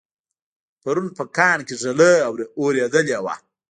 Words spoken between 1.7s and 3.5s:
ږلۍ اورېدلې وه